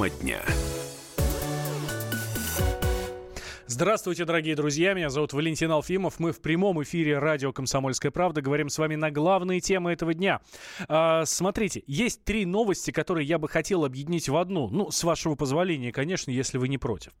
Тема 0.00 0.08
дня. 0.08 0.69
Здравствуйте, 3.80 4.26
дорогие 4.26 4.54
друзья. 4.54 4.92
Меня 4.92 5.08
зовут 5.08 5.32
Валентин 5.32 5.70
Алфимов. 5.70 6.18
Мы 6.20 6.32
в 6.32 6.42
прямом 6.42 6.82
эфире 6.82 7.18
радио 7.18 7.50
«Комсомольская 7.50 8.10
правда». 8.10 8.42
Говорим 8.42 8.68
с 8.68 8.76
вами 8.76 8.94
на 8.94 9.10
главные 9.10 9.60
темы 9.60 9.92
этого 9.92 10.12
дня. 10.12 10.42
А, 10.86 11.24
смотрите, 11.24 11.82
есть 11.86 12.22
три 12.22 12.44
новости, 12.44 12.90
которые 12.90 13.26
я 13.26 13.38
бы 13.38 13.48
хотел 13.48 13.86
объединить 13.86 14.28
в 14.28 14.36
одну. 14.36 14.68
Ну, 14.68 14.90
с 14.90 15.02
вашего 15.02 15.34
позволения, 15.34 15.92
конечно, 15.92 16.30
если 16.30 16.58
вы 16.58 16.68
не 16.68 16.76
против. 16.76 17.12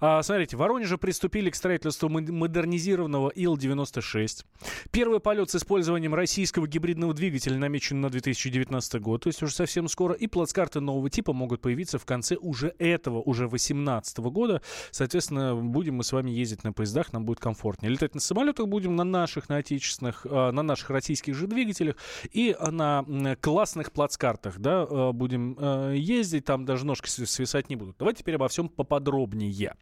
А, 0.00 0.22
смотрите, 0.22 0.56
в 0.56 0.60
Воронеже 0.60 0.96
приступили 0.96 1.50
к 1.50 1.54
строительству 1.54 2.08
модернизированного 2.08 3.28
Ил-96. 3.34 4.46
Первый 4.90 5.20
полет 5.20 5.50
с 5.50 5.56
использованием 5.56 6.14
российского 6.14 6.66
гибридного 6.66 7.12
двигателя 7.12 7.58
намечен 7.58 8.00
на 8.00 8.08
2019 8.08 9.02
год, 9.02 9.24
то 9.24 9.28
есть 9.28 9.42
уже 9.42 9.52
совсем 9.52 9.86
скоро. 9.86 10.14
И 10.14 10.28
плацкарты 10.28 10.80
нового 10.80 11.10
типа 11.10 11.34
могут 11.34 11.60
появиться 11.60 11.98
в 11.98 12.06
конце 12.06 12.36
уже 12.36 12.74
этого, 12.78 13.20
уже 13.20 13.46
2018 13.46 14.18
года. 14.20 14.62
Соответственно, 14.92 15.54
будем 15.54 15.89
будем 15.90 15.98
мы 15.98 16.04
с 16.04 16.12
вами 16.12 16.30
ездить 16.30 16.64
на 16.64 16.72
поездах, 16.72 17.12
нам 17.12 17.24
будет 17.24 17.40
комфортнее. 17.40 17.92
Летать 17.92 18.14
на 18.14 18.20
самолетах 18.20 18.68
будем 18.68 18.96
на 18.96 19.04
наших, 19.04 19.48
на 19.48 19.56
отечественных, 19.56 20.26
а, 20.28 20.52
на 20.52 20.62
наших 20.62 20.90
российских 20.90 21.34
же 21.34 21.46
двигателях 21.46 21.96
и 22.32 22.56
на 22.60 23.04
классных 23.40 23.92
плацкартах, 23.92 24.58
да, 24.58 24.86
а, 24.88 25.12
будем 25.12 25.56
а, 25.58 25.92
ездить, 25.92 26.44
там 26.44 26.64
даже 26.64 26.86
ножки 26.86 27.08
свисать 27.08 27.68
не 27.68 27.76
будут. 27.76 27.96
Давайте 27.98 28.20
теперь 28.20 28.36
обо 28.36 28.48
всем 28.48 28.68
поподробнее. 28.68 29.74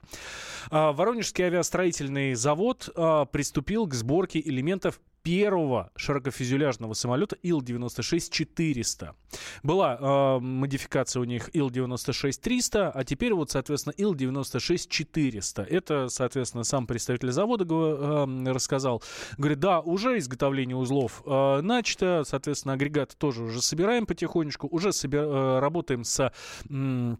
Воронежский 0.71 1.45
авиастроительный 1.45 2.35
завод 2.35 2.89
приступил 3.33 3.87
к 3.87 3.95
сборке 3.95 4.41
элементов 4.41 5.01
первого 5.29 5.91
широкофюзеляжного 5.95 6.95
самолета 6.95 7.37
Ил-96-400. 7.43 9.11
Была 9.63 9.99
э, 10.01 10.39
модификация 10.41 11.21
у 11.21 11.25
них 11.25 11.51
Ил-96-300, 11.53 12.93
а 12.95 13.05
теперь 13.05 13.35
вот, 13.35 13.51
соответственно, 13.51 13.93
Ил-96-400. 13.99 15.65
Это, 15.65 16.09
соответственно, 16.09 16.65
сам 16.65 16.87
представитель 16.87 17.31
завода 17.31 17.65
э, 17.65 18.53
рассказал. 18.53 19.03
Говорит, 19.37 19.61
да, 19.61 19.81
уже 19.81 20.17
изготовление 20.17 20.77
узлов 20.77 21.23
э, 21.27 21.61
начато, 21.61 22.25
соответственно, 22.27 22.73
агрегаты 22.73 23.15
тоже 23.19 23.43
уже 23.43 23.61
собираем 23.61 24.07
потихонечку, 24.07 24.67
уже 24.71 24.93
собер, 24.93 25.25
э, 25.25 25.59
работаем 25.59 26.05
с... 26.05 26.33
Э, 26.71 27.17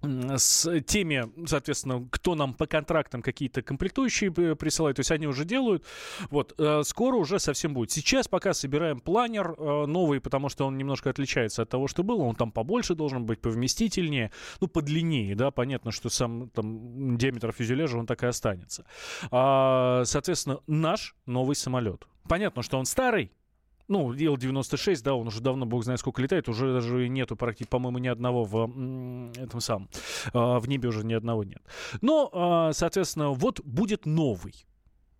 с 0.00 0.80
теми, 0.82 1.24
соответственно, 1.46 2.06
кто 2.10 2.34
нам 2.34 2.54
по 2.54 2.66
контрактам 2.66 3.20
какие-то 3.20 3.62
комплектующие 3.62 4.30
присылает, 4.54 4.96
то 4.96 5.00
есть 5.00 5.10
они 5.10 5.26
уже 5.26 5.44
делают. 5.44 5.84
Вот, 6.30 6.54
э, 6.58 6.82
скоро 6.84 7.16
уже 7.16 7.40
совсем 7.40 7.74
будет. 7.74 7.90
Сейчас 7.90 8.28
пока 8.28 8.54
собираем 8.54 9.00
планер 9.00 9.54
э, 9.58 9.86
новый, 9.86 10.20
потому 10.20 10.48
что 10.48 10.66
он 10.66 10.78
немножко 10.78 11.10
отличается 11.10 11.62
от 11.62 11.68
того, 11.68 11.88
что 11.88 12.04
было. 12.04 12.22
Он 12.22 12.36
там 12.36 12.52
побольше 12.52 12.94
должен 12.94 13.26
быть, 13.26 13.40
повместительнее, 13.40 14.30
ну, 14.60 14.68
подлиннее, 14.68 15.34
да, 15.34 15.50
понятно, 15.50 15.90
что 15.90 16.10
сам 16.10 16.48
там 16.50 17.18
диаметр 17.18 17.52
фюзеляжа, 17.52 17.98
он 17.98 18.06
так 18.06 18.22
и 18.22 18.26
останется. 18.26 18.84
А, 19.30 20.04
соответственно, 20.04 20.60
наш 20.66 21.16
новый 21.26 21.56
самолет. 21.56 22.06
Понятно, 22.28 22.62
что 22.62 22.78
он 22.78 22.84
старый, 22.84 23.32
ну, 23.88 24.12
Ил-96, 24.12 25.02
да, 25.02 25.14
он 25.14 25.26
уже 25.28 25.40
давно, 25.40 25.66
бог 25.66 25.84
знает 25.84 26.00
сколько 26.00 26.22
летает, 26.22 26.48
уже 26.48 26.72
даже 26.72 27.08
нету 27.08 27.36
практически, 27.36 27.70
по-моему, 27.70 27.98
ни 27.98 28.08
одного 28.08 28.44
в 28.44 29.32
этом 29.36 29.60
самом, 29.60 29.88
а, 30.32 30.60
в 30.60 30.68
небе 30.68 30.88
уже 30.88 31.04
ни 31.04 31.14
одного 31.14 31.44
нет. 31.44 31.62
Но, 32.00 32.30
а, 32.32 32.72
соответственно, 32.72 33.30
вот 33.30 33.60
будет 33.60 34.06
новый. 34.06 34.66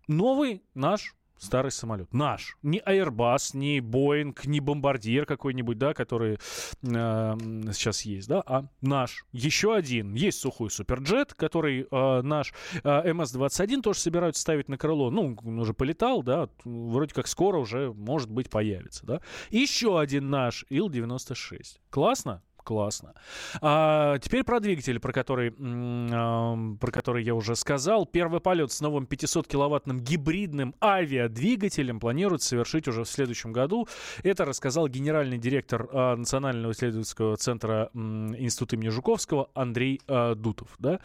Новый 0.07 0.63
наш 0.73 1.15
старый 1.39 1.71
самолет. 1.71 2.13
Наш. 2.13 2.57
Не 2.61 2.79
Airbus, 2.79 3.55
не 3.57 3.79
Boeing, 3.79 4.37
не 4.45 4.59
бомбардир 4.59 5.25
какой-нибудь, 5.25 5.77
да, 5.77 5.93
который 5.93 6.33
э, 6.33 6.37
сейчас 6.81 8.01
есть, 8.03 8.27
да, 8.27 8.43
а 8.45 8.65
наш. 8.81 9.25
Еще 9.31 9.73
один. 9.73 10.13
Есть 10.13 10.39
сухой 10.39 10.69
суперджет, 10.69 11.33
который 11.33 11.87
э, 11.89 12.21
наш. 12.21 12.53
Э, 12.83 13.11
МС-21 13.11 13.81
тоже 13.81 13.99
собираются 13.99 14.41
ставить 14.41 14.69
на 14.69 14.77
крыло. 14.77 15.09
Ну, 15.09 15.37
он 15.43 15.59
уже 15.59 15.73
полетал, 15.73 16.21
да, 16.23 16.49
вроде 16.63 17.13
как 17.13 17.27
скоро 17.27 17.57
уже, 17.57 17.93
может 17.93 18.29
быть, 18.29 18.49
появится, 18.49 19.05
да. 19.05 19.21
Еще 19.49 19.99
один 19.99 20.29
наш 20.29 20.65
Ил-96. 20.69 21.79
Классно? 21.89 22.43
Классно. 22.63 23.13
А, 23.61 24.17
теперь 24.19 24.43
про 24.43 24.59
двигатель, 24.59 24.99
про 24.99 25.11
который, 25.11 25.51
про 25.51 26.91
который 26.91 27.23
я 27.23 27.35
уже 27.35 27.55
сказал. 27.55 28.05
Первый 28.05 28.39
полет 28.39 28.71
с 28.71 28.81
новым 28.81 29.05
500-киловаттным 29.05 29.99
гибридным 29.99 30.75
авиадвигателем 30.81 31.99
планируется 31.99 32.49
совершить 32.49 32.87
уже 32.87 33.03
в 33.03 33.09
следующем 33.09 33.51
году. 33.51 33.87
Это 34.23 34.45
рассказал 34.45 34.87
генеральный 34.87 35.37
директор 35.37 35.89
а, 35.91 36.15
Национального 36.15 36.71
исследовательского 36.71 37.37
центра 37.37 37.89
Института 37.93 38.75
имени 38.75 38.89
Жуковского 38.89 39.49
Андрей 39.53 40.01
а, 40.07 40.35
Дутов. 40.35 40.75
Да? 40.79 40.99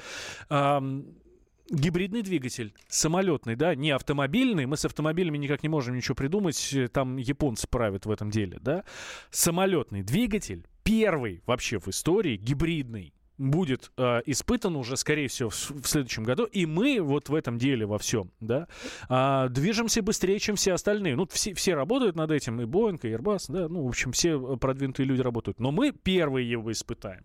Гибридный 1.71 2.23
двигатель, 2.23 2.75
самолетный, 2.89 3.57
да, 3.57 3.75
не 3.75 3.91
автомобильный. 3.91 4.67
Мы 4.67 4.77
с 4.77 4.85
автомобилями 4.85 5.39
никак 5.39 5.63
не 5.63 5.69
можем 5.69 5.97
ничего 5.97 6.15
придумать, 6.15 6.75
там 6.93 7.17
японцы 7.17 7.67
правят 7.69 8.07
в 8.07 8.11
этом 8.11 8.31
деле, 8.31 8.59
да. 8.61 8.85
Самолетный 9.31 10.03
двигатель 10.03 10.67
первый 10.83 11.43
вообще 11.47 11.79
в 11.79 11.89
истории 11.89 12.37
гибридный 12.37 13.15
будет 13.39 13.91
э, 13.97 14.23
испытан 14.27 14.77
уже, 14.77 14.97
скорее 14.97 15.29
всего, 15.29 15.51
в, 15.51 15.71
в 15.71 15.87
следующем 15.87 16.23
году. 16.23 16.45
И 16.45 16.67
мы 16.67 17.01
вот 17.01 17.29
в 17.29 17.35
этом 17.35 17.59
деле 17.59 17.87
во 17.87 17.99
всем, 17.99 18.31
да, 18.41 18.69
э, 19.09 19.49
движемся 19.51 20.03
быстрее, 20.03 20.39
чем 20.39 20.57
все 20.57 20.73
остальные. 20.73 21.17
Ну, 21.17 21.27
все, 21.31 21.55
все 21.55 21.75
работают 21.75 22.17
над 22.17 22.31
этим, 22.31 22.61
и 22.61 22.65
Boeing, 22.65 23.01
и 23.03 23.13
Airbus, 23.13 23.47
да, 23.49 23.69
ну, 23.69 23.85
в 23.85 23.89
общем, 23.89 24.13
все 24.13 24.57
продвинутые 24.57 25.07
люди 25.07 25.21
работают. 25.21 25.59
Но 25.59 25.73
мы 25.73 25.93
первые 25.93 26.49
его 26.49 26.71
испытаем. 26.71 27.25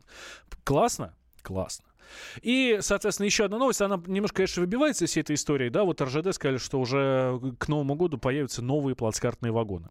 Классно? 0.63 1.15
Классно. 1.41 1.88
И, 2.41 2.77
соответственно, 2.81 3.25
еще 3.25 3.45
одна 3.45 3.57
новость, 3.57 3.81
она 3.81 4.01
немножко, 4.07 4.37
конечно, 4.37 4.61
выбивается 4.61 5.05
из 5.05 5.09
всей 5.09 5.21
этой 5.21 5.35
истории, 5.35 5.69
да, 5.69 5.83
вот 5.83 6.01
РЖД 6.01 6.33
сказали, 6.33 6.57
что 6.57 6.79
уже 6.79 7.39
к 7.57 7.67
Новому 7.67 7.95
году 7.95 8.17
появятся 8.17 8.61
новые 8.61 8.95
плацкартные 8.95 9.51
вагоны. 9.51 9.89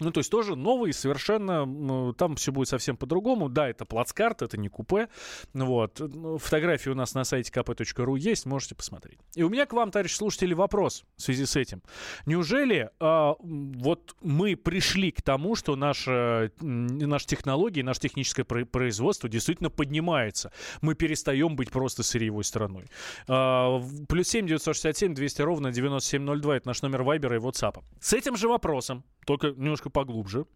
Ну, 0.00 0.12
то 0.12 0.20
есть 0.20 0.30
тоже 0.30 0.54
новый, 0.54 0.92
совершенно, 0.92 2.14
там 2.14 2.36
все 2.36 2.52
будет 2.52 2.68
совсем 2.68 2.96
по-другому. 2.96 3.48
Да, 3.48 3.68
это 3.68 3.84
плацкарт, 3.84 4.42
это 4.42 4.56
не 4.56 4.68
купе. 4.68 5.08
Вот. 5.54 5.98
Ну, 5.98 6.38
фотографии 6.38 6.90
у 6.90 6.94
нас 6.94 7.14
на 7.14 7.24
сайте 7.24 7.50
kp.ru 7.52 8.18
есть, 8.18 8.46
можете 8.46 8.74
посмотреть. 8.74 9.18
И 9.34 9.42
у 9.42 9.48
меня 9.48 9.66
к 9.66 9.72
вам, 9.72 9.90
товарищ 9.90 10.14
слушатели, 10.14 10.54
вопрос 10.54 11.04
в 11.16 11.22
связи 11.22 11.46
с 11.46 11.56
этим. 11.56 11.82
Неужели 12.26 12.90
э, 13.00 13.34
вот 13.40 14.14
мы 14.22 14.56
пришли 14.56 15.10
к 15.10 15.22
тому, 15.22 15.56
что 15.56 15.74
наша, 15.76 16.52
наша 16.60 17.26
технология, 17.26 17.82
наше 17.82 18.00
техническое 18.00 18.44
производство 18.44 19.28
действительно 19.28 19.70
поднимается? 19.70 20.52
Мы 20.80 20.94
перестаем 20.94 21.56
быть 21.56 21.70
просто 21.70 22.02
сырьевой 22.02 22.44
страной. 22.44 22.86
Э, 23.26 23.80
плюс 24.08 24.28
7 24.28 24.46
967 24.46 25.14
200 25.14 25.42
ровно 25.42 25.72
9702 25.72 26.56
это 26.56 26.68
наш 26.68 26.82
номер 26.82 27.02
Вайбера 27.02 27.36
и 27.36 27.40
WhatsApp. 27.40 27.82
С 28.00 28.12
этим 28.12 28.36
же 28.36 28.48
вопросом 28.48 29.04
только 29.26 29.48
немножко 29.48 29.87
поглубже. 29.90 30.46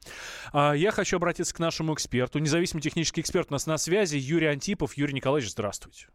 А, 0.53 0.73
я 0.73 0.91
хочу 0.91 1.17
обратиться 1.17 1.55
к 1.55 1.59
нашему 1.59 1.95
эксперту, 1.95 2.39
независимый 2.39 2.83
технический 2.83 3.21
эксперт 3.21 3.49
у 3.51 3.53
нас 3.55 3.67
на 3.67 3.79
связи, 3.79 4.17
Юрий 4.17 4.47
Антипов. 4.47 4.97
Юрий 4.97 5.15
Николаевич, 5.15 5.51
здравствуйте. 5.51 6.09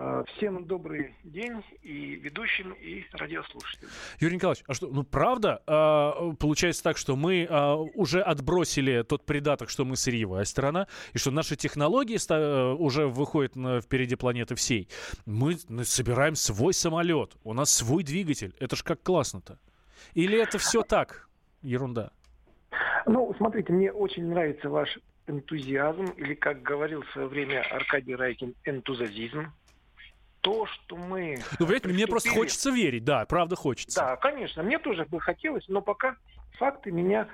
А, 0.00 0.22
всем 0.36 0.64
добрый 0.64 1.16
день 1.24 1.60
и 1.82 2.14
ведущим, 2.14 2.72
и 2.74 3.04
радиослушателям. 3.10 3.90
Юрий 4.20 4.36
Николаевич, 4.36 4.62
а 4.68 4.74
что, 4.74 4.86
ну 4.86 5.02
правда, 5.02 5.60
э, 5.66 6.34
получается 6.38 6.84
так, 6.84 6.96
что 6.96 7.16
мы 7.16 7.46
уже 7.94 8.20
отбросили 8.20 9.02
тот 9.02 9.26
придаток, 9.26 9.70
что 9.70 9.84
мы 9.84 9.96
сырьевая 9.96 10.44
страна, 10.44 10.86
и 11.14 11.18
что 11.18 11.32
наши 11.32 11.56
технологии 11.56 12.16
э, 12.30 12.74
уже 12.74 13.08
выходят 13.08 13.56
на, 13.56 13.80
впереди 13.80 14.14
планеты 14.14 14.54
всей. 14.54 14.88
Мы 15.26 15.58
собираем 15.82 16.36
свой 16.36 16.74
самолет, 16.74 17.34
у 17.42 17.52
нас 17.52 17.72
свой 17.72 18.04
двигатель. 18.04 18.54
Это 18.60 18.76
ж 18.76 18.84
как 18.84 19.02
классно-то. 19.02 19.58
Или 20.14 20.40
это 20.40 20.58
все 20.58 20.82
так? 20.82 21.28
ерунда? 21.62 22.12
Ну, 23.08 23.34
смотрите, 23.38 23.72
мне 23.72 23.90
очень 23.90 24.26
нравится 24.28 24.68
ваш 24.68 24.98
энтузиазм, 25.26 26.04
или, 26.16 26.34
как 26.34 26.62
говорил 26.62 27.02
в 27.02 27.10
свое 27.12 27.26
время 27.26 27.62
Аркадий 27.70 28.14
Райкин, 28.14 28.54
энтузиазм. 28.64 29.52
То, 30.42 30.66
что 30.66 30.96
мы... 30.96 31.38
Ну, 31.58 31.66
понимаете, 31.66 31.88
мне 31.88 32.06
просто 32.06 32.30
хочется 32.30 32.70
верить, 32.70 33.04
да, 33.04 33.24
правда 33.26 33.56
хочется. 33.56 34.00
Да, 34.00 34.16
конечно, 34.16 34.62
мне 34.62 34.78
тоже 34.78 35.04
бы 35.06 35.20
хотелось, 35.20 35.66
но 35.68 35.80
пока 35.80 36.16
факты 36.58 36.92
меня 36.92 37.28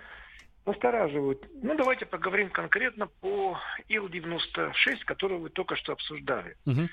настораживают. 0.65 1.45
Ну, 1.63 1.75
давайте 1.77 2.07
поговорим 2.07 2.51
конкретно 2.51 3.09
по 3.21 3.59
Ил-96, 3.89 5.05
который 5.05 5.39
вы 5.39 5.51
только 5.51 5.77
что 5.77 5.93
обсуждали. 5.93 6.57
Угу. 6.67 6.89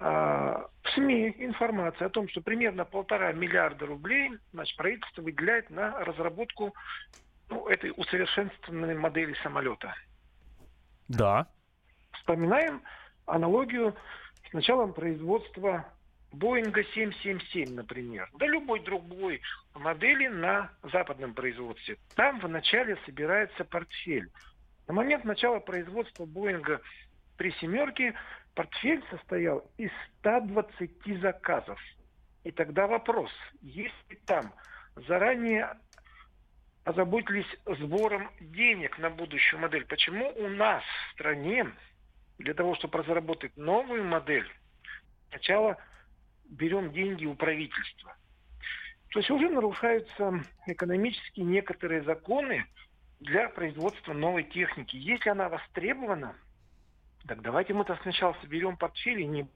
А, 0.00 0.68
в 0.82 0.90
СМИ 0.94 1.36
информация 1.38 2.06
о 2.06 2.10
том, 2.10 2.28
что 2.28 2.40
примерно 2.40 2.84
полтора 2.84 3.32
миллиарда 3.32 3.86
рублей 3.86 4.32
значит, 4.52 4.76
правительство 4.76 5.22
выделяет 5.22 5.70
на 5.70 6.04
разработку 6.04 6.74
ну, 7.52 7.68
этой 7.68 7.92
усовершенствованной 7.94 8.94
модели 8.94 9.34
самолета. 9.42 9.94
Да. 11.08 11.46
Вспоминаем 12.12 12.82
аналогию 13.26 13.94
с 14.48 14.52
началом 14.52 14.94
производства 14.94 15.86
Боинга 16.32 16.82
777, 16.82 17.74
например, 17.74 18.30
да 18.38 18.46
любой 18.46 18.80
другой 18.80 19.42
модели 19.74 20.28
на 20.28 20.70
западном 20.82 21.34
производстве. 21.34 21.98
Там 22.16 22.40
вначале 22.40 22.96
собирается 23.04 23.64
портфель. 23.64 24.30
На 24.88 24.94
момент 24.94 25.24
начала 25.24 25.60
производства 25.60 26.24
Боинга 26.24 26.80
при 27.36 27.52
«семерке» 27.60 28.14
портфель 28.54 29.04
состоял 29.10 29.70
из 29.76 29.90
120 30.20 31.20
заказов. 31.20 31.78
И 32.44 32.50
тогда 32.50 32.86
вопрос, 32.86 33.30
если 33.60 34.14
там 34.26 34.52
заранее 35.06 35.76
озаботились 36.84 37.46
сбором 37.66 38.30
денег 38.40 38.98
на 38.98 39.10
будущую 39.10 39.60
модель, 39.60 39.84
почему 39.86 40.30
у 40.36 40.48
нас 40.48 40.82
в 40.82 41.12
стране 41.12 41.66
для 42.38 42.54
того, 42.54 42.74
чтобы 42.74 42.98
разработать 42.98 43.56
новую 43.56 44.04
модель, 44.04 44.48
сначала 45.30 45.78
берем 46.46 46.92
деньги 46.92 47.24
у 47.26 47.34
правительства? 47.34 48.16
То 49.10 49.18
есть 49.20 49.30
уже 49.30 49.48
нарушаются 49.50 50.42
экономически 50.66 51.40
некоторые 51.40 52.02
законы 52.02 52.64
для 53.20 53.48
производства 53.48 54.12
новой 54.12 54.42
техники. 54.42 54.96
Если 54.96 55.28
она 55.28 55.48
востребована, 55.48 56.34
так 57.28 57.42
давайте 57.42 57.74
мы-то 57.74 57.98
сначала 58.02 58.36
соберем 58.40 58.76
портфель 58.76 59.20
и 59.20 59.26
не 59.26 59.46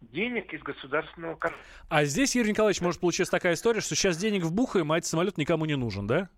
денег 0.00 0.52
из 0.52 0.62
государственного 0.62 1.36
кармана. 1.36 1.62
А 1.88 2.04
здесь, 2.04 2.34
Юрий 2.36 2.50
Николаевич, 2.50 2.80
может 2.80 3.00
получиться 3.00 3.30
такая 3.30 3.54
история, 3.54 3.80
что 3.80 3.94
сейчас 3.94 4.16
денег 4.16 4.42
вбухаем, 4.44 4.92
а 4.92 4.98
этот 4.98 5.08
самолет 5.08 5.38
никому 5.38 5.64
не 5.64 5.76
нужен, 5.76 6.06
да? 6.06 6.28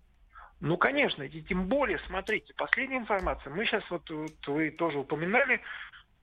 Ну, 0.61 0.75
конечно, 0.77 1.23
и 1.23 1.41
тем 1.41 1.67
более, 1.67 1.99
смотрите, 2.07 2.53
последняя 2.55 2.97
информация. 2.97 3.53
Мы 3.53 3.65
сейчас, 3.65 3.83
вот, 3.89 4.09
вот 4.09 4.47
вы 4.47 4.71
тоже 4.71 4.99
упоминали, 4.99 5.61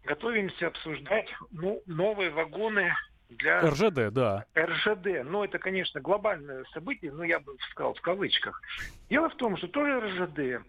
готовимся 0.04 0.66
обсуждать 0.66 1.28
ну, 1.52 1.82
новые 1.86 2.30
вагоны 2.30 2.92
для... 3.30 3.60
РЖД, 3.62 4.12
да. 4.12 4.44
РЖД. 4.54 5.24
Ну, 5.24 5.42
это, 5.42 5.58
конечно, 5.58 6.00
глобальное 6.00 6.64
событие, 6.74 7.12
но 7.12 7.24
я 7.24 7.40
бы 7.40 7.56
сказал 7.70 7.94
в 7.94 8.00
кавычках. 8.02 8.60
Дело 9.08 9.30
в 9.30 9.36
том, 9.36 9.56
что 9.56 9.68
тоже 9.68 10.00
РЖД, 10.00 10.66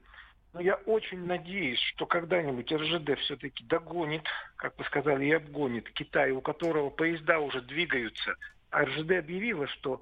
но 0.54 0.62
я 0.62 0.76
очень 0.86 1.26
надеюсь, 1.26 1.80
что 1.80 2.06
когда-нибудь 2.06 2.72
РЖД 2.72 3.20
все-таки 3.20 3.64
догонит, 3.66 4.24
как 4.56 4.78
вы 4.78 4.86
сказали, 4.86 5.26
и 5.26 5.32
обгонит 5.32 5.90
Китай, 5.92 6.32
у 6.32 6.42
которого 6.42 6.90
поезда 6.90 7.40
уже 7.40 7.62
двигаются. 7.62 8.36
А 8.72 8.84
РЖД 8.84 9.12
объявила, 9.14 9.68
что 9.68 10.02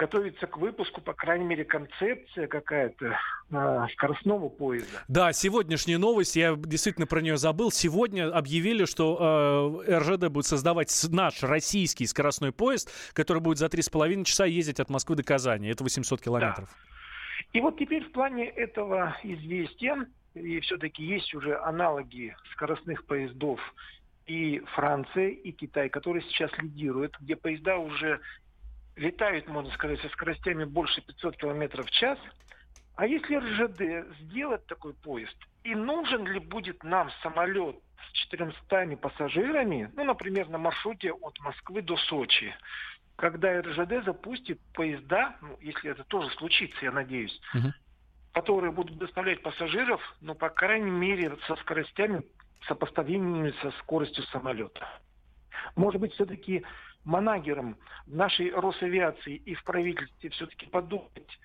готовится 0.00 0.46
к 0.46 0.56
выпуску, 0.56 1.02
по 1.02 1.12
крайней 1.12 1.44
мере, 1.44 1.64
концепция 1.64 2.46
какая-то 2.46 3.18
э, 3.50 3.86
скоростного 3.92 4.48
поезда. 4.48 5.04
Да, 5.08 5.32
сегодняшняя 5.34 5.98
новость, 5.98 6.36
я 6.36 6.56
действительно 6.56 7.06
про 7.06 7.20
нее 7.20 7.36
забыл. 7.36 7.70
Сегодня 7.70 8.34
объявили, 8.34 8.86
что 8.86 9.84
э, 9.86 9.98
РЖД 9.98 10.28
будет 10.28 10.46
создавать 10.46 10.90
наш 11.10 11.42
российский 11.42 12.06
скоростной 12.06 12.50
поезд, 12.50 12.90
который 13.12 13.42
будет 13.42 13.58
за 13.58 13.66
3,5 13.66 14.24
часа 14.24 14.46
ездить 14.46 14.80
от 14.80 14.88
Москвы 14.88 15.16
до 15.16 15.22
Казани. 15.22 15.68
Это 15.68 15.84
800 15.84 16.18
километров. 16.22 16.70
Да. 16.70 16.89
И 17.52 17.60
вот 17.60 17.78
теперь 17.78 18.04
в 18.04 18.12
плане 18.12 18.46
этого 18.46 19.16
известия, 19.22 20.06
и 20.34 20.60
все-таки 20.60 21.04
есть 21.04 21.34
уже 21.34 21.58
аналоги 21.58 22.36
скоростных 22.52 23.04
поездов 23.06 23.60
и 24.26 24.60
Франция, 24.74 25.30
и 25.30 25.50
Китай, 25.50 25.88
которые 25.88 26.22
сейчас 26.22 26.50
лидируют, 26.58 27.16
где 27.20 27.34
поезда 27.34 27.78
уже 27.78 28.20
летают, 28.94 29.48
можно 29.48 29.72
сказать, 29.72 30.00
со 30.00 30.08
скоростями 30.10 30.64
больше 30.64 31.00
500 31.02 31.36
км 31.36 31.82
в 31.82 31.90
час. 31.90 32.18
А 32.94 33.06
если 33.06 33.36
РЖД 33.36 34.14
сделать 34.20 34.66
такой 34.66 34.94
поезд, 34.94 35.36
и 35.64 35.74
нужен 35.74 36.26
ли 36.26 36.38
будет 36.38 36.84
нам 36.84 37.10
самолет 37.22 37.76
с 38.08 38.12
400 38.12 38.96
пассажирами, 38.96 39.90
ну, 39.96 40.04
например, 40.04 40.48
на 40.48 40.58
маршруте 40.58 41.12
от 41.12 41.38
Москвы 41.40 41.82
до 41.82 41.96
Сочи, 41.96 42.54
когда 43.20 43.60
РЖД 43.60 44.02
запустит 44.06 44.58
поезда, 44.72 45.36
ну, 45.42 45.58
если 45.60 45.90
это 45.90 46.04
тоже 46.04 46.30
случится, 46.36 46.78
я 46.80 46.90
надеюсь, 46.90 47.38
угу. 47.54 47.68
которые 48.32 48.72
будут 48.72 48.96
доставлять 48.96 49.42
пассажиров, 49.42 50.00
ну, 50.22 50.34
по 50.34 50.48
крайней 50.48 50.90
мере, 50.90 51.36
со 51.46 51.54
скоростями, 51.56 52.22
сопоставимыми 52.66 53.52
со 53.60 53.72
скоростью 53.72 54.24
самолета. 54.24 54.88
Может 55.76 56.00
быть, 56.00 56.14
все-таки 56.14 56.64
манагерам 57.04 57.76
нашей 58.06 58.52
Росавиации 58.52 59.36
и 59.36 59.54
в 59.54 59.64
правительстве 59.64 60.30
все-таки 60.30 60.64
подумать 60.64 61.38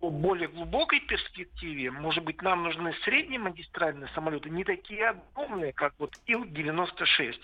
о 0.00 0.10
более 0.10 0.46
глубокой 0.46 1.00
перспективе. 1.00 1.90
Может 1.90 2.22
быть, 2.22 2.40
нам 2.40 2.62
нужны 2.62 2.94
среднемагистральные 3.02 4.08
самолеты, 4.14 4.48
не 4.48 4.62
такие 4.62 5.08
огромные, 5.08 5.72
как 5.72 5.94
вот 5.98 6.14
Ил-96. 6.26 7.34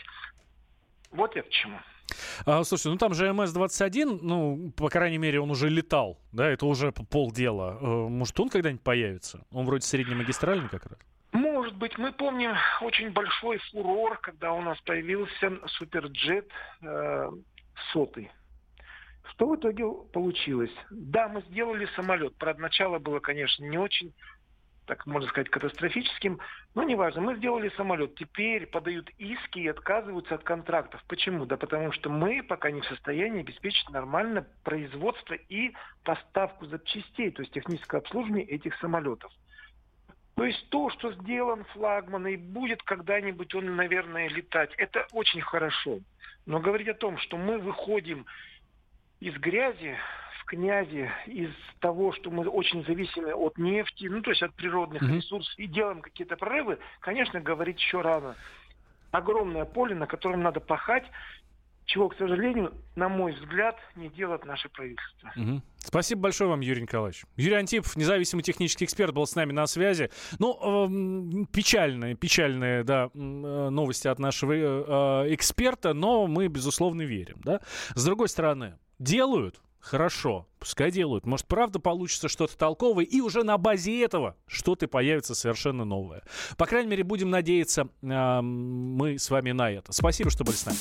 Вот 1.11 1.35
я 1.35 1.43
к 1.43 1.49
чему. 1.49 1.81
А, 2.47 2.65
слушайте, 2.65 2.89
ну 2.91 2.97
там 2.97 3.15
же 3.15 3.29
МС-21, 3.29 4.19
ну, 4.23 4.73
по 4.77 4.89
крайней 4.89 5.19
мере, 5.19 5.41
он 5.41 5.51
уже 5.51 5.69
летал, 5.69 6.19
да, 6.33 6.49
это 6.49 6.67
уже 6.67 6.93
полдела. 6.93 7.79
Э, 7.81 7.87
может, 8.09 8.39
он 8.41 8.49
когда-нибудь 8.49 8.83
появится? 8.83 9.45
Он 9.53 9.67
вроде 9.67 9.87
среднемагистральный 9.87 10.69
как 10.69 10.87
раз. 10.87 10.99
Может 11.33 11.77
быть, 11.77 11.97
мы 11.97 12.13
помним 12.13 12.53
очень 12.83 13.11
большой 13.11 13.59
фурор, 13.71 14.19
когда 14.21 14.53
у 14.53 14.61
нас 14.61 14.79
появился 14.83 15.59
суперджет 15.79 16.49
э, 16.83 17.31
сотый. 17.93 18.31
Что 19.31 19.49
в 19.49 19.57
итоге 19.57 19.85
получилось? 20.13 20.73
Да, 20.91 21.29
мы 21.29 21.43
сделали 21.49 21.89
самолет. 21.97 22.37
Правда, 22.37 22.61
начало 22.61 22.99
было, 22.99 23.19
конечно, 23.21 23.65
не 23.65 23.79
очень, 23.79 24.13
так 24.93 25.07
можно 25.07 25.27
сказать, 25.31 25.49
катастрофическим, 25.49 26.39
но 26.75 26.83
неважно. 26.83 27.23
Мы 27.23 27.37
сделали 27.37 27.71
самолет. 27.79 28.15
Теперь 28.15 28.67
подают 28.67 29.09
иски 29.17 29.61
и 29.61 29.69
отказываются 29.69 30.35
от 30.35 30.45
контрактов. 30.45 31.03
Почему? 31.09 31.47
Да 31.47 31.57
потому 31.57 31.93
что 31.93 32.11
мы 32.11 32.43
пока 32.43 32.71
не 32.71 32.83
в 32.83 32.85
состоянии 32.85 33.41
обеспечить 33.41 33.89
нормально 33.89 34.47
производство 34.65 35.33
и 35.33 35.73
поставку 36.05 36.67
запчастей, 36.67 37.31
то 37.31 37.41
есть 37.41 37.55
техническое 37.55 37.99
обслуживание 38.03 38.45
этих 38.45 38.77
самолетов. 38.81 39.33
То 40.35 40.45
есть 40.45 40.69
то, 40.69 40.91
что 40.91 41.13
сделан 41.15 41.65
флагман 41.73 42.27
и 42.27 42.37
будет 42.37 42.83
когда-нибудь 42.83 43.55
он, 43.55 43.75
наверное, 43.75 44.29
летать, 44.29 44.75
это 44.77 45.07
очень 45.13 45.41
хорошо. 45.41 46.01
Но 46.45 46.61
говорить 46.61 46.89
о 46.89 46.95
том, 46.95 47.17
что 47.17 47.39
мы 47.39 47.59
выходим 47.59 48.27
из 49.21 49.35
грязи 49.39 49.97
князи, 50.53 51.11
из 51.27 51.51
того, 51.81 52.13
что 52.13 52.31
мы 52.31 52.47
очень 52.47 52.85
зависимы 52.85 53.33
от 53.33 53.57
нефти, 53.57 54.05
ну 54.05 54.21
то 54.21 54.31
есть 54.31 54.43
от 54.43 54.55
природных 54.55 55.03
mm-hmm. 55.03 55.17
ресурсов, 55.17 55.55
и 55.59 55.67
делаем 55.67 56.03
какие-то 56.03 56.37
прорывы, 56.37 56.79
конечно, 57.01 57.41
говорить 57.41 57.79
еще 57.79 58.03
рано. 58.03 58.37
Огромное 59.13 59.65
поле, 59.65 59.95
на 59.95 60.07
котором 60.07 60.43
надо 60.43 60.61
пахать, 60.61 61.05
чего, 61.87 62.11
к 62.11 62.17
сожалению, 62.17 62.75
на 62.97 63.09
мой 63.09 63.33
взгляд, 63.33 63.79
не 63.97 64.11
делает 64.11 64.45
наше 64.45 64.69
правительство. 64.69 65.33
Угу. 65.35 65.63
Спасибо 65.79 66.21
большое 66.21 66.51
вам, 66.51 66.61
Юрий 66.61 66.83
Николаевич. 66.83 67.25
Юрий 67.37 67.57
Антипов, 67.57 67.97
независимый 67.97 68.43
технический 68.43 68.85
эксперт, 68.85 69.15
был 69.15 69.27
с 69.27 69.35
нами 69.35 69.53
на 69.53 69.67
связи. 69.67 70.11
Ну, 70.39 70.59
э, 70.61 71.47
печальные, 71.51 72.15
печальные, 72.15 72.85
да, 72.85 73.09
э, 73.13 73.19
новости 73.19 74.07
от 74.07 74.19
нашего 74.19 74.53
э, 74.53 75.35
эксперта, 75.35 75.95
но 75.95 76.27
мы, 76.27 76.49
безусловно, 76.49 77.03
верим, 77.03 77.41
да. 77.43 77.61
С 77.95 78.05
другой 78.05 78.29
стороны, 78.29 78.79
делают, 78.99 79.61
Хорошо, 79.83 80.47
пускай 80.61 80.93
делают. 80.93 81.27
Может, 81.27 81.47
правда 81.47 81.81
получится 81.81 82.29
что-то 82.29 82.57
толковое, 82.57 83.05
и 83.05 83.21
уже 83.21 83.43
на 83.43 83.59
базе 83.59 84.01
этого 84.05 84.37
что-то 84.47 84.87
появится 84.87 85.35
совершенно 85.35 85.85
новое. 85.85 86.23
По 86.57 86.67
крайней 86.67 86.89
мере, 86.89 87.03
будем 87.03 87.31
надеяться 87.31 87.89
э, 88.01 88.41
мы 88.41 89.19
с 89.19 89.29
вами 89.29 89.51
на 89.51 89.71
это. 89.73 89.93
Спасибо, 89.93 90.31
что 90.31 90.45
были 90.45 90.55
с 90.55 90.67
нами. 90.67 90.79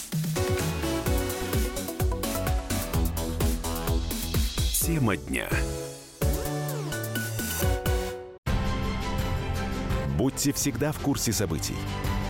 Тема 4.86 5.18
дня. 5.18 5.50
Будьте 10.16 10.54
всегда 10.54 10.92
в 10.92 11.00
курсе 11.00 11.34
событий. 11.34 11.76